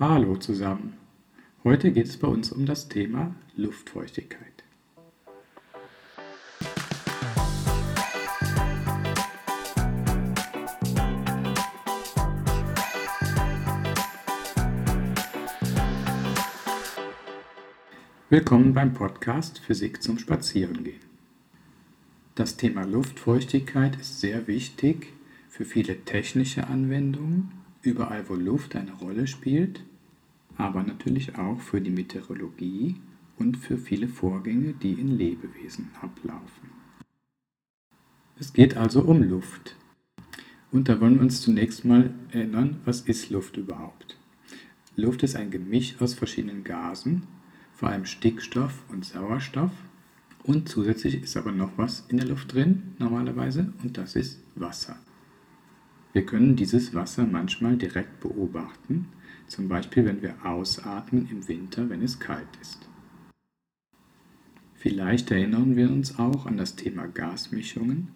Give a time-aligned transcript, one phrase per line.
[0.00, 0.94] Hallo zusammen.
[1.62, 4.64] Heute geht es bei uns um das Thema Luftfeuchtigkeit.
[18.28, 20.98] Willkommen beim Podcast Physik zum Spazierengehen.
[22.34, 25.12] Das Thema Luftfeuchtigkeit ist sehr wichtig
[25.48, 29.84] für viele technische Anwendungen, überall wo Luft eine Rolle spielt,
[30.56, 32.96] aber natürlich auch für die Meteorologie
[33.38, 36.70] und für viele Vorgänge, die in Lebewesen ablaufen.
[38.38, 39.76] Es geht also um Luft.
[40.70, 44.18] Und da wollen wir uns zunächst mal erinnern, was ist Luft überhaupt?
[44.96, 47.24] Luft ist ein Gemisch aus verschiedenen Gasen,
[47.72, 49.72] vor allem Stickstoff und Sauerstoff.
[50.42, 54.96] Und zusätzlich ist aber noch was in der Luft drin, normalerweise, und das ist Wasser.
[56.14, 59.08] Wir können dieses Wasser manchmal direkt beobachten,
[59.48, 62.88] zum Beispiel wenn wir ausatmen im Winter, wenn es kalt ist.
[64.74, 68.12] Vielleicht erinnern wir uns auch an das Thema Gasmischungen.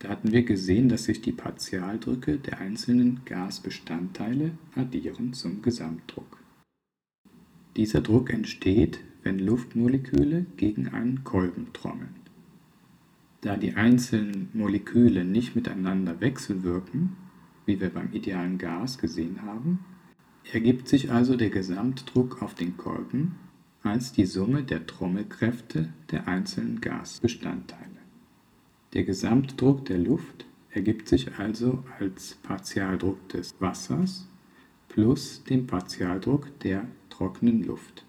[0.00, 6.38] Da hatten wir gesehen, dass sich die Partialdrücke der einzelnen Gasbestandteile addieren zum Gesamtdruck.
[7.76, 12.16] Dieser Druck entsteht, wenn Luftmoleküle gegen einen Kolben trommeln.
[13.40, 17.16] Da die einzelnen Moleküle nicht miteinander wechselwirken,
[17.66, 19.84] wie wir beim idealen Gas gesehen haben,
[20.52, 23.36] ergibt sich also der Gesamtdruck auf den Kolben
[23.82, 27.82] als die Summe der Trommelkräfte der einzelnen Gasbestandteile.
[28.94, 34.28] Der Gesamtdruck der Luft ergibt sich also als Partialdruck des Wassers
[34.88, 38.04] plus dem Partialdruck der trockenen Luft.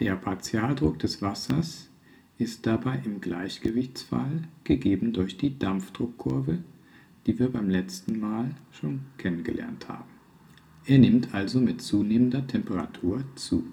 [0.00, 1.88] Der Partialdruck des Wassers
[2.38, 6.58] ist dabei im Gleichgewichtsfall gegeben durch die Dampfdruckkurve
[7.28, 10.08] die wir beim letzten Mal schon kennengelernt haben.
[10.86, 13.64] Er nimmt also mit zunehmender Temperatur zu.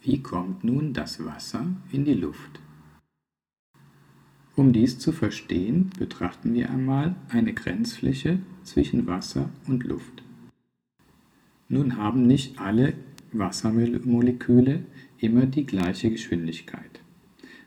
[0.00, 2.60] Wie kommt nun das Wasser in die Luft?
[4.54, 10.22] Um dies zu verstehen, betrachten wir einmal eine Grenzfläche zwischen Wasser und Luft.
[11.68, 12.94] Nun haben nicht alle
[13.32, 14.84] Wassermoleküle
[15.18, 17.00] immer die gleiche Geschwindigkeit,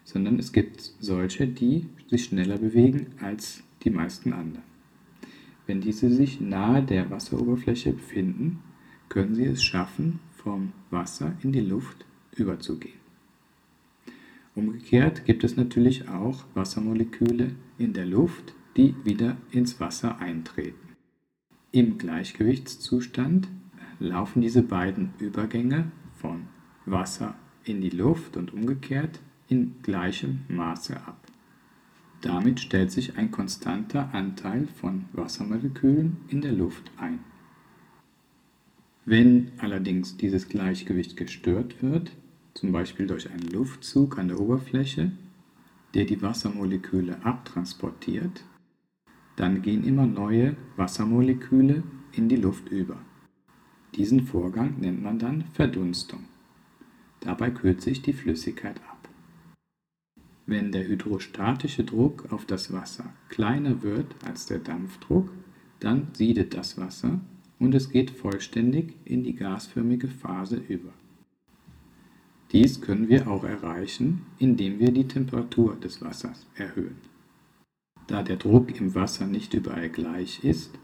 [0.06, 4.64] sondern es gibt solche, die sich schneller bewegen als die meisten anderen.
[5.66, 8.60] Wenn diese sich nahe der Wasseroberfläche befinden,
[9.10, 12.06] können sie es schaffen, vom Wasser in die Luft
[12.36, 13.00] überzugehen.
[14.56, 20.96] Umgekehrt gibt es natürlich auch Wassermoleküle in der Luft, die wieder ins Wasser eintreten.
[21.72, 23.48] Im Gleichgewichtszustand
[24.00, 26.48] laufen diese beiden Übergänge von
[26.86, 31.23] Wasser in die Luft und umgekehrt in gleichem Maße ab.
[32.24, 37.20] Damit stellt sich ein konstanter Anteil von Wassermolekülen in der Luft ein.
[39.04, 42.14] Wenn allerdings dieses Gleichgewicht gestört wird,
[42.54, 45.12] zum Beispiel durch einen Luftzug an der Oberfläche,
[45.96, 48.46] der die Wassermoleküle abtransportiert,
[49.36, 51.84] dann gehen immer neue Wassermoleküle
[52.14, 53.00] in die Luft über.
[53.96, 56.24] Diesen Vorgang nennt man dann Verdunstung.
[57.20, 58.93] Dabei kühlt sich die Flüssigkeit ab.
[60.54, 65.32] Wenn der hydrostatische Druck auf das Wasser kleiner wird als der Dampfdruck,
[65.80, 67.22] dann siedet das Wasser
[67.58, 70.94] und es geht vollständig in die gasförmige Phase über.
[72.52, 76.98] Dies können wir auch erreichen, indem wir die Temperatur des Wassers erhöhen.
[78.06, 80.78] Da der Druck im Wasser nicht überall gleich ist,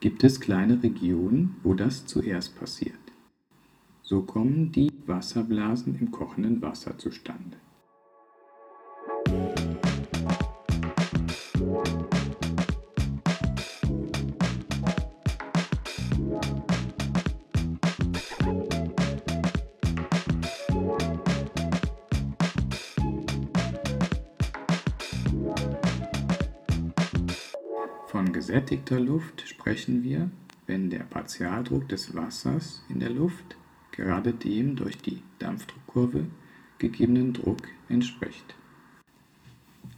[0.00, 3.00] gibt es kleine Regionen, wo das zuerst passiert.
[4.02, 7.56] So kommen die Wasserblasen im kochenden Wasser zustande.
[28.16, 30.30] Von gesättigter Luft sprechen wir,
[30.66, 33.58] wenn der Partialdruck des Wassers in der Luft
[33.92, 36.24] gerade dem durch die Dampfdruckkurve
[36.78, 38.54] gegebenen Druck entspricht.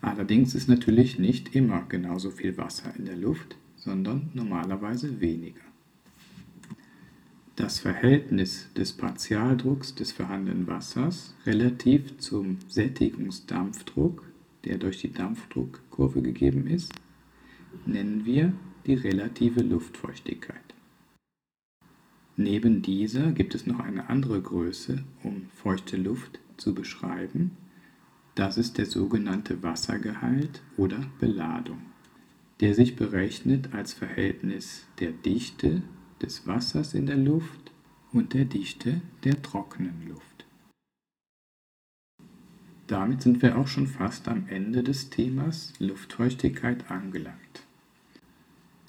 [0.00, 5.62] Allerdings ist natürlich nicht immer genauso viel Wasser in der Luft, sondern normalerweise weniger.
[7.54, 14.24] Das Verhältnis des Partialdrucks des vorhandenen Wassers relativ zum Sättigungsdampfdruck,
[14.64, 16.92] der durch die Dampfdruckkurve gegeben ist,
[17.86, 18.52] nennen wir
[18.86, 20.68] die relative Luftfeuchtigkeit.
[22.36, 27.56] Neben dieser gibt es noch eine andere Größe, um feuchte Luft zu beschreiben.
[28.36, 31.80] Das ist der sogenannte Wassergehalt oder Beladung,
[32.60, 35.82] der sich berechnet als Verhältnis der Dichte
[36.22, 37.72] des Wassers in der Luft
[38.12, 40.37] und der Dichte der trockenen Luft.
[42.88, 47.66] Damit sind wir auch schon fast am Ende des Themas Luftfeuchtigkeit angelangt.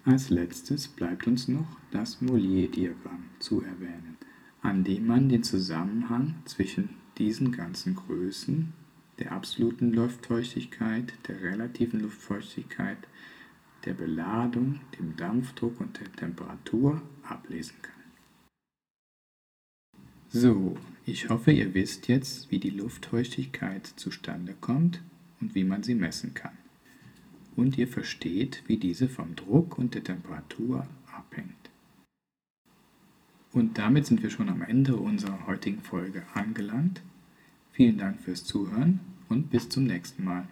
[0.06, 4.18] Als letztes bleibt uns noch das Mollier-Diagramm zu erwähnen,
[4.62, 8.72] an dem man den Zusammenhang zwischen diesen ganzen Größen
[9.20, 13.00] der absoluten Luftfeuchtigkeit, der relativen Luftfeuchtigkeit,
[13.84, 18.00] der Beladung, dem Dampfdruck und der Temperatur ablesen kann.
[20.30, 20.78] So,
[21.10, 25.02] ich hoffe, ihr wisst jetzt, wie die Luftfeuchtigkeit zustande kommt
[25.42, 26.58] und wie man sie messen kann.
[27.56, 31.70] Und ihr versteht, wie diese vom Druck und der Temperatur abhängt.
[33.52, 37.02] Und damit sind wir schon am Ende unserer heutigen Folge angelangt.
[37.72, 40.48] Vielen Dank fürs Zuhören und bis zum nächsten Mal.